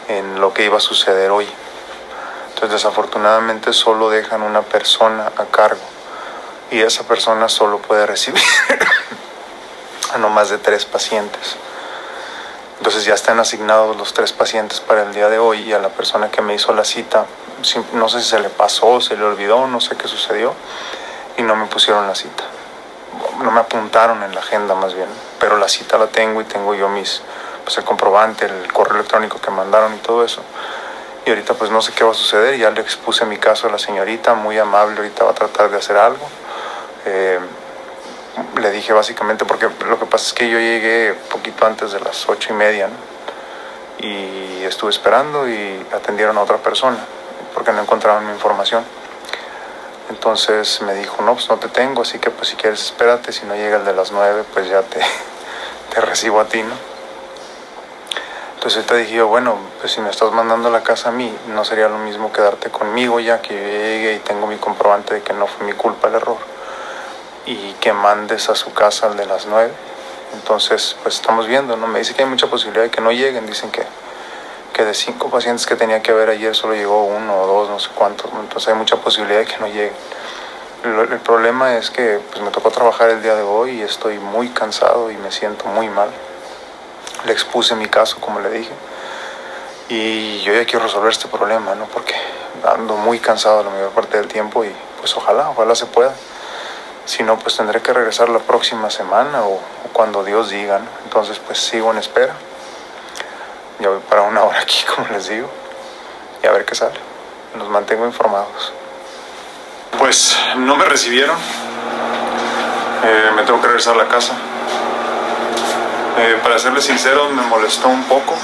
en 0.08 0.40
lo 0.40 0.54
que 0.54 0.66
iba 0.66 0.78
a 0.78 0.82
suceder 0.82 1.32
hoy. 1.32 1.48
Entonces 2.60 2.84
desafortunadamente 2.84 3.72
solo 3.72 4.10
dejan 4.10 4.42
una 4.42 4.64
persona 4.64 5.32
a 5.38 5.46
cargo 5.46 5.80
y 6.70 6.82
esa 6.82 7.04
persona 7.04 7.48
solo 7.48 7.78
puede 7.80 8.06
recibir 8.06 8.44
a 10.14 10.18
no 10.18 10.28
más 10.28 10.50
de 10.50 10.58
tres 10.58 10.84
pacientes. 10.84 11.56
Entonces 12.80 13.06
ya 13.06 13.14
están 13.14 13.40
asignados 13.40 13.96
los 13.96 14.14
tres 14.14 14.34
pacientes 14.34 14.82
para 14.82 15.04
el 15.04 15.14
día 15.14 15.30
de 15.30 15.40
hoy 15.40 15.62
y 15.62 15.72
a 15.72 15.80
la 15.80 15.88
persona 15.88 16.32
que 16.32 16.42
me 16.42 16.54
hizo 16.54 16.74
la 16.74 16.84
cita, 16.84 17.28
no 17.94 18.10
sé 18.10 18.22
si 18.22 18.28
se 18.28 18.42
le 18.42 18.50
pasó, 18.50 19.00
se 19.00 19.16
le 19.16 19.24
olvidó, 19.24 19.66
no 19.68 19.80
sé 19.80 19.96
qué 19.96 20.10
sucedió 20.10 20.54
y 21.38 21.44
no 21.44 21.56
me 21.56 21.66
pusieron 21.68 22.08
la 22.08 22.16
cita. 22.16 22.44
No 23.42 23.52
me 23.52 23.62
apuntaron 23.62 24.22
en 24.22 24.36
la 24.36 24.42
agenda 24.42 24.76
más 24.76 24.94
bien, 24.94 25.08
pero 25.40 25.56
la 25.56 25.70
cita 25.70 25.98
la 25.98 26.08
tengo 26.08 26.42
y 26.42 26.44
tengo 26.44 26.76
yo 26.76 26.90
mis, 26.90 27.22
pues 27.64 27.78
el 27.78 27.86
comprobante, 27.86 28.48
el 28.48 28.74
correo 28.74 28.96
electrónico 28.96 29.40
que 29.40 29.50
mandaron 29.50 29.96
y 29.96 30.00
todo 30.00 30.26
eso 30.26 30.42
y 31.26 31.30
ahorita 31.30 31.54
pues 31.54 31.72
no 31.72 31.82
sé 31.82 31.92
qué 31.94 32.04
va 32.04 32.12
a 32.12 32.16
suceder, 32.16 32.58
ya 32.58 32.70
le 32.72 32.82
expuse 32.82 33.26
mi 33.26 33.38
caso 33.38 33.68
a 33.68 33.72
la 33.72 33.80
señorita, 33.80 34.34
muy 34.34 34.58
amable, 34.58 34.98
ahorita 34.98 35.24
va 35.24 35.32
a 35.32 35.36
tratar 35.36 35.70
de 35.70 35.78
hacer 35.78 35.98
algo. 35.98 36.28
Eh, 37.06 37.40
le 38.60 38.72
dije 38.72 38.94
básicamente, 38.94 39.46
porque 39.46 39.68
lo 39.86 40.00
que 40.00 40.06
pasa 40.06 40.28
es 40.28 40.34
que 40.34 40.50
yo 40.50 40.60
llegué 40.60 41.14
poquito 41.30 41.66
antes 41.66 41.92
de 41.92 42.00
las 42.00 42.28
ocho 42.30 42.54
y 42.54 42.56
media 42.56 42.88
¿no? 42.88 44.08
y 44.08 44.64
estuve 44.64 44.92
esperando 44.92 45.48
y 45.50 45.86
atendieron 45.94 46.38
a 46.38 46.42
otra 46.42 46.58
persona 46.58 46.98
porque 47.54 47.72
no 47.72 47.82
encontraban 47.82 48.26
mi 48.26 48.32
información. 48.32 48.84
Entonces 50.10 50.82
me 50.82 50.94
dijo, 50.96 51.22
no, 51.22 51.34
pues 51.34 51.50
no 51.50 51.58
te 51.58 51.68
tengo, 51.68 52.02
así 52.02 52.18
que 52.20 52.32
pues 52.32 52.50
si 52.50 52.56
quieres 52.56 52.84
espérate, 52.84 53.32
si 53.32 53.46
no 53.46 53.56
llega 53.56 53.78
el 53.78 53.86
de 53.86 53.94
las 53.94 54.12
nueve, 54.12 54.44
pues 54.54 54.68
ya 54.70 54.82
te, 54.82 55.00
te 55.94 56.02
recibo 56.02 56.40
a 56.40 56.46
ti, 56.46 56.64
¿no? 56.64 56.89
Entonces 58.60 58.86
te 58.86 58.98
dije 58.98 59.14
yo, 59.14 59.28
bueno, 59.28 59.58
pues 59.80 59.94
si 59.94 60.02
me 60.02 60.10
estás 60.10 60.34
mandando 60.34 60.70
la 60.70 60.84
casa 60.84 61.08
a 61.10 61.12
mí, 61.14 61.34
no 61.48 61.64
sería 61.64 61.88
lo 61.88 61.98
mismo 61.98 62.34
quedarte 62.34 62.70
conmigo 62.70 63.22
ya 63.22 63.42
que 63.42 63.54
yo 63.54 63.62
llegue 63.62 64.16
y 64.16 64.20
tengo 64.20 64.48
mi 64.48 64.58
comprobante 64.58 65.14
de 65.14 65.22
que 65.22 65.32
no 65.32 65.48
fue 65.48 65.66
mi 65.66 65.72
culpa 65.72 66.10
el 66.10 66.16
error 66.16 66.36
y 67.46 67.72
que 67.80 67.94
mandes 67.94 68.50
a 68.50 68.56
su 68.56 68.74
casa 68.74 69.08
al 69.08 69.16
de 69.16 69.26
las 69.26 69.46
nueve. 69.46 69.72
Entonces, 70.34 70.98
pues 71.02 71.16
estamos 71.16 71.48
viendo, 71.48 71.78
¿no? 71.78 71.88
Me 71.88 72.00
dice 72.00 72.14
que 72.14 72.24
hay 72.24 72.28
mucha 72.28 72.48
posibilidad 72.48 72.84
de 72.84 72.92
que 72.92 73.00
no 73.00 73.14
lleguen, 73.14 73.46
dicen 73.46 73.72
que, 73.72 73.84
que 74.74 74.84
de 74.84 74.94
cinco 74.94 75.30
pacientes 75.30 75.66
que 75.66 75.78
tenía 75.78 76.02
que 76.02 76.12
ver 76.12 76.30
ayer 76.30 76.54
solo 76.54 76.74
llegó 76.74 77.06
uno 77.06 77.42
o 77.42 77.48
dos, 77.48 77.70
no 77.70 77.80
sé 77.80 77.90
cuántos, 77.96 78.30
entonces 78.42 78.68
hay 78.68 78.76
mucha 78.76 78.98
posibilidad 78.98 79.40
de 79.40 79.46
que 79.46 79.58
no 79.60 79.68
lleguen. 79.68 79.94
El, 80.84 81.14
el 81.14 81.20
problema 81.20 81.78
es 81.78 81.90
que 81.92 82.20
pues 82.30 82.44
me 82.44 82.52
tocó 82.52 82.72
trabajar 82.72 83.10
el 83.10 83.24
día 83.24 83.36
de 83.36 83.44
hoy 83.44 83.80
y 83.80 83.84
estoy 83.84 84.20
muy 84.20 84.50
cansado 84.50 85.10
y 85.12 85.16
me 85.16 85.32
siento 85.32 85.64
muy 85.68 85.88
mal 85.88 86.10
le 87.26 87.32
expuse 87.32 87.76
mi 87.76 87.88
caso, 87.88 88.18
como 88.20 88.40
le 88.40 88.50
dije, 88.50 88.72
y 89.90 90.42
yo 90.42 90.54
ya 90.54 90.66
quiero 90.66 90.86
resolver 90.86 91.12
este 91.12 91.28
problema, 91.28 91.74
¿no? 91.76 91.86
Porque 91.86 92.14
ando 92.64 92.96
muy 92.96 93.20
cansado 93.20 93.64
la 93.64 93.72
mayor 93.72 93.90
parte 93.90 94.18
del 94.18 94.28
tiempo 94.28 94.64
y 94.64 94.72
pues 95.00 95.16
ojalá, 95.18 95.50
ojalá 95.50 95.74
se 95.76 95.88
pueda. 95.88 96.14
Si 97.06 97.24
no, 97.24 97.40
pues 97.40 97.58
tendré 97.58 97.82
que 97.82 97.92
regresar 97.92 98.30
la 98.30 98.38
próxima 98.38 98.92
semana 98.92 99.44
o, 99.44 99.60
cuando 99.94 100.24
Dios 100.24 100.52
diga, 100.52 100.78
¿no? 100.78 100.86
Entonces, 101.04 101.40
pues 101.40 101.58
sigo 101.58 101.92
en 101.92 101.98
espera. 101.98 102.36
Ya 103.80 103.90
voy 103.90 104.00
para 104.08 104.22
una 104.22 104.44
hora 104.44 104.60
aquí, 104.60 104.86
como 104.96 105.08
les 105.10 105.28
digo, 105.28 105.50
y 106.44 106.48
a 106.48 106.52
ver 106.52 106.66
qué 106.66 106.76
sale. 106.76 107.00
Los 107.58 107.68
mantengo 107.68 108.06
informados. 108.06 108.72
Pues 109.98 110.38
no 110.58 110.76
me 110.76 110.86
recibieron. 110.86 111.36
Eh, 113.04 113.32
me 113.36 113.42
tengo 113.44 113.60
que 113.60 113.68
regresar 113.68 113.96
a 113.96 113.98
la 114.04 114.08
casa. 114.08 114.36
Eh, 116.22 116.38
para 116.44 116.60
serles 116.60 116.84
sincero, 116.84 117.30
me 117.30 117.42
molestó 117.44 117.88
un 117.88 118.04
poco 118.04 118.36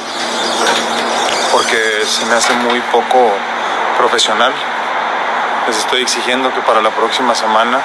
porque 1.51 2.05
se 2.05 2.25
me 2.25 2.35
hace 2.35 2.53
muy 2.53 2.79
poco 2.89 3.33
profesional. 3.97 4.53
Les 5.67 5.77
estoy 5.79 6.01
exigiendo 6.01 6.53
que 6.53 6.61
para 6.61 6.81
la 6.81 6.91
próxima 6.91 7.35
semana 7.35 7.81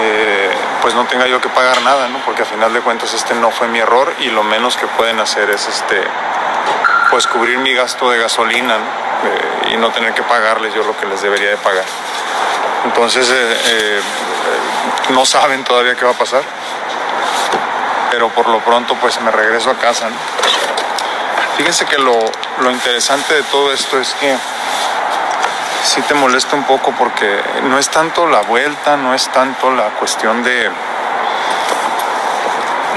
eh, 0.00 0.50
pues 0.82 0.92
no 0.96 1.04
tenga 1.04 1.28
yo 1.28 1.40
que 1.40 1.48
pagar 1.50 1.82
nada, 1.82 2.08
¿no? 2.08 2.18
Porque 2.24 2.42
a 2.42 2.44
final 2.44 2.72
de 2.72 2.80
cuentas 2.80 3.14
este 3.14 3.34
no 3.34 3.52
fue 3.52 3.68
mi 3.68 3.78
error 3.78 4.12
y 4.18 4.30
lo 4.30 4.42
menos 4.42 4.76
que 4.76 4.88
pueden 4.88 5.20
hacer 5.20 5.50
es 5.50 5.68
este 5.68 6.02
pues 7.10 7.28
cubrir 7.28 7.58
mi 7.58 7.74
gasto 7.74 8.10
de 8.10 8.18
gasolina 8.18 8.74
eh, 8.74 9.72
y 9.72 9.76
no 9.76 9.90
tener 9.92 10.14
que 10.14 10.24
pagarles 10.24 10.74
yo 10.74 10.82
lo 10.82 10.96
que 10.96 11.06
les 11.06 11.22
debería 11.22 11.50
de 11.50 11.58
pagar. 11.58 11.84
Entonces 12.86 13.32
no 15.10 15.24
saben 15.24 15.62
todavía 15.62 15.94
qué 15.94 16.04
va 16.04 16.10
a 16.10 16.18
pasar, 16.18 16.42
pero 18.14 18.28
por 18.28 18.48
lo 18.48 18.60
pronto 18.60 18.94
pues 19.00 19.20
me 19.22 19.30
regreso 19.32 19.70
a 19.70 19.74
casa. 19.74 20.06
Fíjense 21.56 21.84
que 21.84 21.98
lo, 21.98 22.16
lo 22.60 22.70
interesante 22.70 23.34
de 23.34 23.42
todo 23.42 23.72
esto 23.72 23.98
es 23.98 24.14
que 24.20 24.36
sí 25.82 26.00
te 26.02 26.14
molesta 26.14 26.54
un 26.54 26.62
poco 26.62 26.92
porque 26.96 27.42
no 27.64 27.76
es 27.76 27.88
tanto 27.88 28.28
la 28.28 28.42
vuelta, 28.42 28.96
no 28.96 29.14
es 29.14 29.28
tanto 29.32 29.68
la 29.72 29.88
cuestión 29.98 30.44
de, 30.44 30.70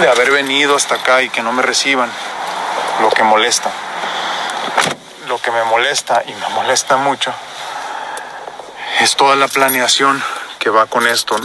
de 0.02 0.08
haber 0.08 0.30
venido 0.30 0.76
hasta 0.76 0.94
acá 0.94 1.24
y 1.24 1.30
que 1.30 1.42
no 1.42 1.52
me 1.52 1.64
reciban, 1.64 2.12
lo 3.02 3.10
que 3.10 3.24
molesta. 3.24 3.72
Lo 5.28 5.42
que 5.42 5.50
me 5.50 5.64
molesta 5.64 6.22
y 6.28 6.34
me 6.36 6.48
molesta 6.50 6.98
mucho 6.98 7.34
es 9.00 9.16
toda 9.16 9.36
la 9.36 9.48
planeación 9.48 10.24
que 10.60 10.70
va 10.70 10.86
con 10.86 11.08
esto. 11.08 11.36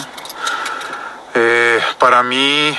Eh, 1.35 1.83
para 1.99 2.23
mí 2.23 2.77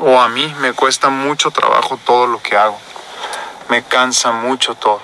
o 0.00 0.20
a 0.20 0.28
mí 0.28 0.54
me 0.60 0.72
cuesta 0.72 1.08
mucho 1.08 1.50
trabajo 1.50 1.98
todo 2.04 2.26
lo 2.26 2.42
que 2.42 2.56
hago. 2.56 2.78
Me 3.68 3.82
cansa 3.82 4.32
mucho 4.32 4.74
todo. 4.74 5.00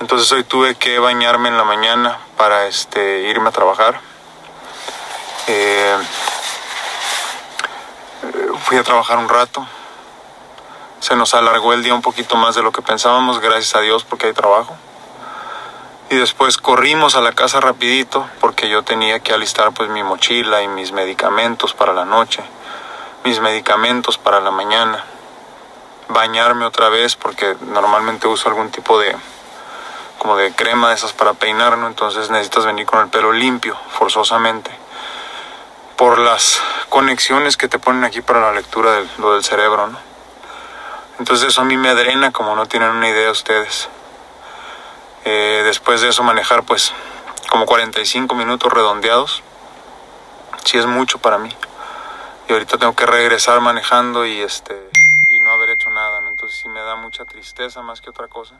Entonces 0.00 0.30
hoy 0.32 0.44
tuve 0.44 0.76
que 0.76 0.98
bañarme 0.98 1.48
en 1.48 1.56
la 1.56 1.64
mañana 1.64 2.18
para 2.36 2.66
este, 2.66 3.20
irme 3.22 3.48
a 3.48 3.52
trabajar. 3.52 4.00
Eh, 5.46 5.96
fui 8.64 8.76
a 8.76 8.82
trabajar 8.82 9.18
un 9.18 9.28
rato. 9.28 9.66
Se 11.00 11.16
nos 11.16 11.34
alargó 11.34 11.72
el 11.72 11.82
día 11.82 11.94
un 11.94 12.02
poquito 12.02 12.36
más 12.36 12.54
de 12.54 12.62
lo 12.62 12.72
que 12.72 12.82
pensábamos, 12.82 13.40
gracias 13.40 13.74
a 13.74 13.80
Dios 13.80 14.04
porque 14.04 14.26
hay 14.26 14.32
trabajo. 14.32 14.76
Y 16.10 16.16
después 16.16 16.56
corrimos 16.56 17.14
a 17.14 17.20
la 17.20 17.32
casa 17.32 17.60
rapidito 17.60 18.28
porque 18.40 18.68
yo 18.68 18.82
tenía 18.82 19.20
que 19.20 19.32
alistar 19.32 19.72
pues 19.72 19.88
mi 19.90 20.02
mochila 20.02 20.62
y 20.62 20.68
mis 20.68 20.92
medicamentos 20.92 21.72
para 21.72 21.92
la 21.92 22.04
noche, 22.04 22.42
mis 23.24 23.40
medicamentos 23.40 24.18
para 24.18 24.40
la 24.40 24.50
mañana, 24.50 25.04
bañarme 26.08 26.64
otra 26.64 26.88
vez 26.88 27.16
porque 27.16 27.56
normalmente 27.60 28.26
uso 28.26 28.48
algún 28.48 28.70
tipo 28.70 28.98
de, 28.98 29.14
como 30.18 30.36
de 30.36 30.52
crema 30.52 30.88
de 30.88 30.94
esas 30.94 31.12
para 31.12 31.34
peinar. 31.34 31.78
Entonces 31.86 32.30
necesitas 32.30 32.66
venir 32.66 32.86
con 32.86 33.00
el 33.00 33.08
pelo 33.08 33.32
limpio, 33.32 33.76
forzosamente. 33.90 34.70
Por 35.96 36.18
las 36.18 36.60
conexiones 36.88 37.56
que 37.56 37.68
te 37.68 37.78
ponen 37.78 38.04
aquí 38.04 38.22
para 38.22 38.40
la 38.40 38.52
lectura 38.52 38.92
de 38.92 39.06
lo 39.18 39.34
del 39.34 39.44
cerebro, 39.44 39.86
¿no? 39.86 39.98
Entonces 41.18 41.48
eso 41.48 41.60
a 41.60 41.64
mí 41.64 41.76
me 41.76 41.94
drena 41.94 42.32
como 42.32 42.56
no 42.56 42.64
tienen 42.66 42.90
una 42.90 43.08
idea 43.08 43.30
ustedes. 43.30 43.90
Eh, 45.26 45.60
después 45.64 46.00
de 46.00 46.08
eso 46.08 46.22
manejar 46.22 46.62
pues 46.62 46.94
como 47.50 47.66
45 47.66 48.34
minutos 48.34 48.72
redondeados. 48.72 49.42
Sí 50.64 50.78
es 50.78 50.86
mucho 50.86 51.18
para 51.18 51.36
mí. 51.36 51.54
Y 52.50 52.52
ahorita 52.52 52.78
tengo 52.78 52.96
que 52.96 53.06
regresar 53.06 53.60
manejando 53.60 54.26
y 54.26 54.40
este 54.40 54.90
y 55.28 55.40
no 55.40 55.52
haber 55.52 55.70
hecho 55.70 55.88
nada, 55.90 56.20
¿no? 56.20 56.30
Entonces 56.30 56.58
sí 56.58 56.68
me 56.68 56.80
da 56.80 56.96
mucha 56.96 57.24
tristeza 57.24 57.80
más 57.80 58.00
que 58.00 58.10
otra 58.10 58.26
cosa 58.26 58.56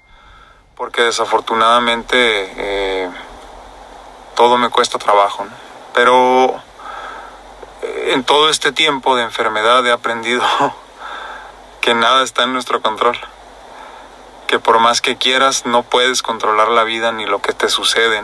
porque 0.76 1.02
desafortunadamente 1.02 2.52
eh, 2.56 3.10
todo 4.36 4.58
me 4.58 4.70
cuesta 4.70 5.00
trabajo. 5.00 5.44
Pero 5.92 6.62
eh, 7.82 8.12
en 8.12 8.22
todo 8.22 8.48
este 8.48 8.70
tiempo 8.70 9.16
de 9.16 9.24
enfermedad 9.24 9.84
he 9.84 9.90
aprendido 9.90 10.44
que 11.80 11.92
nada 11.92 12.22
está 12.22 12.44
en 12.44 12.52
nuestro 12.52 12.82
control. 12.82 13.18
Que 14.46 14.60
por 14.60 14.78
más 14.78 15.00
que 15.00 15.16
quieras 15.16 15.66
no 15.66 15.82
puedes 15.82 16.22
controlar 16.22 16.68
la 16.68 16.84
vida 16.84 17.10
ni 17.10 17.26
lo 17.26 17.42
que 17.42 17.54
te 17.54 17.68
sucede. 17.68 18.22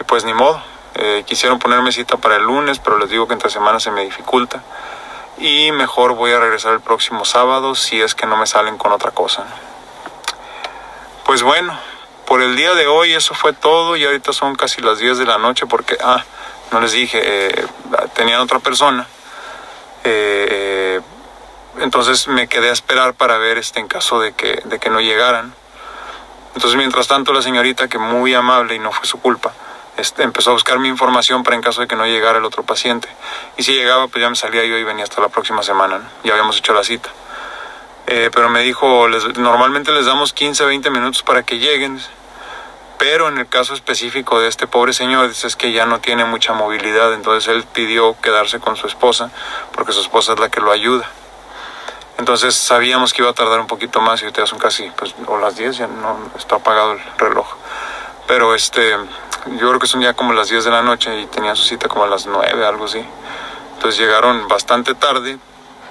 Y 0.00 0.02
pues 0.02 0.24
ni 0.24 0.34
modo. 0.34 0.60
Eh, 0.94 1.24
quisieron 1.26 1.58
ponerme 1.58 1.92
cita 1.92 2.16
para 2.16 2.36
el 2.36 2.42
lunes, 2.42 2.78
pero 2.78 2.98
les 2.98 3.10
digo 3.10 3.26
que 3.28 3.34
entre 3.34 3.50
semana 3.50 3.80
se 3.80 3.90
me 3.90 4.02
dificulta. 4.02 4.62
Y 5.38 5.72
mejor 5.72 6.14
voy 6.14 6.32
a 6.32 6.40
regresar 6.40 6.74
el 6.74 6.80
próximo 6.80 7.24
sábado 7.24 7.74
si 7.74 8.00
es 8.00 8.14
que 8.14 8.26
no 8.26 8.36
me 8.36 8.46
salen 8.46 8.76
con 8.76 8.92
otra 8.92 9.10
cosa. 9.10 9.46
Pues 11.24 11.42
bueno, 11.42 11.78
por 12.26 12.42
el 12.42 12.56
día 12.56 12.74
de 12.74 12.86
hoy 12.86 13.12
eso 13.12 13.34
fue 13.34 13.52
todo 13.52 13.96
y 13.96 14.04
ahorita 14.04 14.32
son 14.32 14.54
casi 14.54 14.82
las 14.82 14.98
10 14.98 15.18
de 15.18 15.24
la 15.24 15.38
noche 15.38 15.66
porque, 15.66 15.96
ah, 16.02 16.24
no 16.72 16.80
les 16.80 16.92
dije, 16.92 17.20
eh, 17.22 17.66
tenían 18.14 18.40
otra 18.40 18.58
persona. 18.58 19.06
Eh, 20.04 21.00
entonces 21.78 22.28
me 22.28 22.48
quedé 22.48 22.68
a 22.68 22.72
esperar 22.72 23.14
para 23.14 23.38
ver 23.38 23.58
este 23.58 23.80
en 23.80 23.88
caso 23.88 24.20
de 24.20 24.32
que, 24.32 24.60
de 24.64 24.78
que 24.78 24.90
no 24.90 25.00
llegaran. 25.00 25.54
Entonces 26.54 26.76
mientras 26.76 27.08
tanto 27.08 27.32
la 27.32 27.42
señorita, 27.42 27.88
que 27.88 27.98
muy 27.98 28.34
amable 28.34 28.74
y 28.74 28.78
no 28.78 28.92
fue 28.92 29.06
su 29.06 29.20
culpa, 29.20 29.52
este, 30.00 30.22
empezó 30.22 30.50
a 30.50 30.52
buscar 30.54 30.78
mi 30.78 30.88
información 30.88 31.42
para 31.42 31.56
en 31.56 31.62
caso 31.62 31.80
de 31.80 31.86
que 31.86 31.96
no 31.96 32.06
llegara 32.06 32.38
el 32.38 32.44
otro 32.44 32.62
paciente. 32.62 33.08
Y 33.56 33.62
si 33.62 33.72
llegaba, 33.72 34.08
pues 34.08 34.22
ya 34.22 34.30
me 34.30 34.36
salía 34.36 34.64
yo 34.64 34.76
y 34.76 34.84
venía 34.84 35.04
hasta 35.04 35.20
la 35.20 35.28
próxima 35.28 35.62
semana. 35.62 36.10
Ya 36.24 36.32
habíamos 36.32 36.58
hecho 36.58 36.72
la 36.72 36.84
cita. 36.84 37.10
Eh, 38.06 38.30
pero 38.34 38.48
me 38.48 38.62
dijo, 38.62 39.06
les, 39.08 39.38
normalmente 39.38 39.92
les 39.92 40.06
damos 40.06 40.32
15, 40.32 40.64
20 40.64 40.90
minutos 40.90 41.22
para 41.22 41.44
que 41.44 41.58
lleguen, 41.58 42.00
pero 42.98 43.28
en 43.28 43.38
el 43.38 43.46
caso 43.46 43.72
específico 43.72 44.40
de 44.40 44.48
este 44.48 44.66
pobre 44.66 44.92
señor, 44.92 45.30
es 45.30 45.56
que 45.56 45.72
ya 45.72 45.86
no 45.86 46.00
tiene 46.00 46.24
mucha 46.24 46.52
movilidad, 46.52 47.14
entonces 47.14 47.48
él 47.48 47.64
pidió 47.72 48.16
quedarse 48.20 48.58
con 48.58 48.76
su 48.76 48.86
esposa, 48.86 49.30
porque 49.72 49.92
su 49.92 50.00
esposa 50.00 50.32
es 50.32 50.40
la 50.40 50.48
que 50.48 50.60
lo 50.60 50.72
ayuda. 50.72 51.08
Entonces 52.18 52.54
sabíamos 52.54 53.14
que 53.14 53.22
iba 53.22 53.30
a 53.30 53.34
tardar 53.34 53.60
un 53.60 53.66
poquito 53.66 54.00
más 54.00 54.20
y 54.20 54.24
ahorita 54.24 54.44
son 54.44 54.58
casi, 54.58 54.90
pues, 54.96 55.14
o 55.26 55.38
las 55.38 55.56
10, 55.56 55.78
ya 55.78 55.86
no 55.86 56.18
está 56.36 56.56
apagado 56.56 56.92
el 56.92 57.00
reloj. 57.16 57.46
Pero 58.26 58.54
este, 58.54 58.94
yo 59.46 59.68
creo 59.68 59.78
que 59.78 59.86
son 59.86 60.00
ya 60.00 60.14
como 60.14 60.32
las 60.32 60.48
10 60.48 60.64
de 60.64 60.70
la 60.70 60.82
noche 60.82 61.18
y 61.20 61.26
tenía 61.26 61.54
su 61.54 61.64
cita 61.64 61.88
como 61.88 62.04
a 62.04 62.08
las 62.08 62.26
9, 62.26 62.66
algo 62.66 62.84
así. 62.84 63.04
Entonces 63.74 63.98
llegaron 63.98 64.46
bastante 64.48 64.94
tarde, 64.94 65.38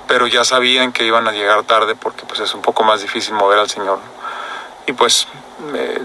pero 0.08 0.28
ya 0.28 0.44
sabían 0.44 0.92
que 0.92 1.06
iban 1.06 1.28
a 1.28 1.32
llegar 1.32 1.64
tarde 1.64 1.96
porque 1.96 2.24
pues 2.26 2.40
es 2.40 2.54
un 2.54 2.62
poco 2.62 2.84
más 2.84 3.02
difícil 3.02 3.34
mover 3.34 3.60
al 3.60 3.70
Señor. 3.70 4.00
Y 4.86 4.94
pues 4.94 5.28
eh, 5.74 6.02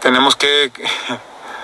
tenemos 0.00 0.36
que 0.36 0.70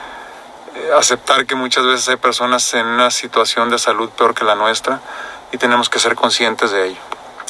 aceptar 0.97 1.47
que 1.47 1.55
muchas 1.55 1.85
veces 1.85 2.09
hay 2.09 2.17
personas 2.17 2.75
en 2.75 2.87
una 2.87 3.11
situación 3.11 3.71
de 3.71 3.79
salud 3.79 4.11
peor 4.11 4.35
que 4.35 4.45
la 4.45 4.55
nuestra 4.55 5.01
y 5.53 5.59
tenemos 5.59 5.89
que 5.89 5.99
ser 5.99 6.15
conscientes 6.15 6.71
de 6.73 6.89
ello. 6.89 7.01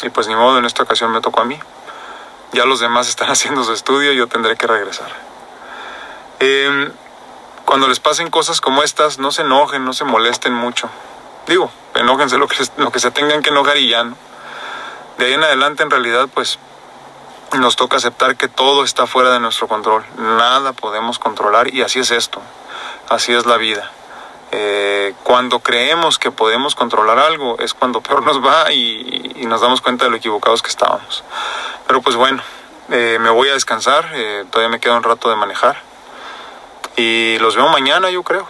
Y 0.02 0.10
pues 0.10 0.26
ni 0.28 0.34
modo, 0.34 0.58
en 0.58 0.64
esta 0.64 0.82
ocasión 0.82 1.12
me 1.12 1.20
tocó 1.20 1.40
a 1.40 1.44
mí. 1.44 1.58
Ya 2.52 2.66
los 2.66 2.80
demás 2.80 3.08
están 3.08 3.30
haciendo 3.30 3.64
su 3.64 3.72
estudio 3.72 4.12
y 4.12 4.16
yo 4.16 4.26
tendré 4.26 4.56
que 4.56 4.66
regresar. 4.66 5.31
Em, 6.44 6.90
cuando 7.64 7.86
les 7.86 8.00
pasen 8.00 8.28
cosas 8.28 8.60
como 8.60 8.82
estas, 8.82 9.20
no 9.20 9.30
se 9.30 9.42
enojen, 9.42 9.84
no 9.84 9.92
se 9.92 10.02
molesten 10.02 10.52
mucho. 10.52 10.90
Digo, 11.46 11.70
enójense 11.94 12.36
lo 12.36 12.48
que, 12.48 12.56
lo 12.78 12.90
que 12.90 12.98
se 12.98 13.12
tengan 13.12 13.42
que 13.42 13.50
enojar 13.50 13.76
y 13.76 13.88
ya, 13.90 14.02
¿no? 14.02 14.16
De 15.18 15.26
ahí 15.26 15.34
en 15.34 15.44
adelante, 15.44 15.84
en 15.84 15.90
realidad, 15.90 16.28
pues 16.34 16.58
nos 17.56 17.76
toca 17.76 17.98
aceptar 17.98 18.34
que 18.34 18.48
todo 18.48 18.82
está 18.82 19.06
fuera 19.06 19.30
de 19.30 19.38
nuestro 19.38 19.68
control. 19.68 20.04
Nada 20.18 20.72
podemos 20.72 21.20
controlar 21.20 21.72
y 21.72 21.82
así 21.82 22.00
es 22.00 22.10
esto. 22.10 22.42
Así 23.08 23.32
es 23.32 23.46
la 23.46 23.56
vida. 23.56 23.92
Eh, 24.50 25.14
cuando 25.22 25.60
creemos 25.60 26.18
que 26.18 26.32
podemos 26.32 26.74
controlar 26.74 27.20
algo 27.20 27.56
es 27.60 27.72
cuando 27.72 28.00
peor 28.00 28.24
nos 28.24 28.44
va 28.44 28.72
y, 28.72 29.44
nos 29.46 29.60
damos 29.60 29.80
cuenta 29.80 30.06
de 30.06 30.10
lo 30.10 30.16
equivocados 30.16 30.60
que 30.60 30.70
estábamos. 30.70 31.22
Pero 31.86 32.02
pues 32.02 32.16
bueno, 32.16 32.42
eh, 32.90 33.18
me 33.20 33.30
voy 33.30 33.48
a 33.48 33.52
descansar, 33.52 34.10
eh, 34.12 34.44
todavía 34.50 34.70
me 34.70 34.80
queda 34.80 34.96
un 34.96 35.04
rato 35.04 35.30
de 35.30 35.36
manejar 35.36 35.91
y 36.96 37.38
los 37.38 37.56
veo 37.56 37.68
mañana 37.68 38.10
yo 38.10 38.22
creo. 38.22 38.46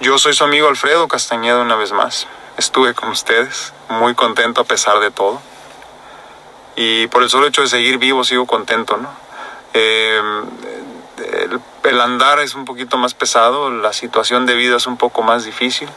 Yo 0.00 0.18
soy 0.18 0.32
su 0.32 0.44
amigo 0.44 0.68
Alfredo 0.68 1.08
Castañeda 1.08 1.60
una 1.60 1.76
vez 1.76 1.92
más. 1.92 2.26
Estuve 2.56 2.94
con 2.94 3.08
ustedes, 3.10 3.72
muy 3.88 4.14
contento 4.14 4.60
a 4.60 4.64
pesar 4.64 5.00
de 5.00 5.10
todo. 5.10 5.40
Y 6.76 7.08
por 7.08 7.22
el 7.22 7.30
solo 7.30 7.46
hecho 7.46 7.62
de 7.62 7.68
seguir 7.68 7.98
vivo 7.98 8.22
sigo 8.24 8.46
contento, 8.46 8.96
¿no? 8.96 9.08
Eh, 9.74 10.20
el, 11.82 12.00
andar 12.00 12.38
es 12.38 12.54
un 12.54 12.64
poquito 12.64 12.96
más 12.96 13.14
pesado, 13.14 13.70
la 13.70 13.92
situación 13.92 14.46
de 14.46 14.54
vida 14.54 14.76
es 14.76 14.86
un 14.86 14.96
poco 14.96 15.22
más 15.22 15.44
difícil, 15.44 15.88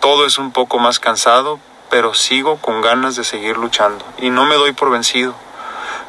todo 0.00 0.24
es 0.24 0.38
un 0.38 0.52
poco 0.52 0.78
más 0.78 0.98
cansado, 0.98 1.60
pero 1.90 2.14
sigo 2.14 2.56
con 2.56 2.80
ganas 2.80 3.16
de 3.16 3.24
seguir 3.24 3.58
luchando. 3.58 4.04
Y 4.18 4.30
no 4.30 4.44
me 4.46 4.54
doy 4.54 4.72
por 4.72 4.90
vencido, 4.90 5.34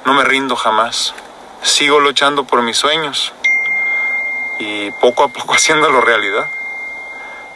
no 0.06 0.14
me 0.14 0.24
rindo 0.24 0.56
jamás. 0.56 1.14
Sigo 1.62 2.00
luchando 2.00 2.46
por 2.46 2.62
mis 2.62 2.78
sueños 2.78 3.34
y 4.60 4.92
poco 4.92 5.24
a 5.24 5.30
poco 5.30 5.54
haciéndolo 5.56 6.02
realidad. 6.02 6.50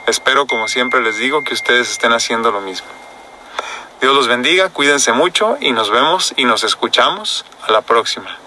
Espero, 0.08 0.48
como 0.48 0.68
siempre 0.68 1.02
les 1.02 1.18
digo, 1.18 1.44
que 1.44 1.54
ustedes 1.54 1.92
estén 1.92 2.12
haciendo 2.12 2.52
lo 2.52 2.62
mismo. 2.62 2.88
Dios 4.02 4.14
los 4.14 4.28
bendiga, 4.28 4.70
cuídense 4.70 5.14
mucho 5.14 5.58
y 5.62 5.72
nos 5.72 5.90
vemos 5.90 6.34
y 6.36 6.44
nos 6.44 6.64
escuchamos 6.64 7.46
a 7.62 7.72
la 7.72 7.82
próxima. 7.82 8.38